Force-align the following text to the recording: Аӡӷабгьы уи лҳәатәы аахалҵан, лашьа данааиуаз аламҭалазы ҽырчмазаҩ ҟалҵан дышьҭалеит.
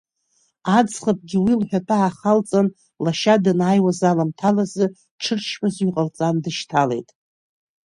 Аӡӷабгьы 0.77 1.37
уи 1.45 1.53
лҳәатәы 1.61 1.93
аахалҵан, 1.97 2.67
лашьа 3.03 3.35
данааиуаз 3.43 3.99
аламҭалазы 4.09 4.85
ҽырчмазаҩ 5.21 5.91
ҟалҵан 5.95 6.35
дышьҭалеит. 6.43 7.09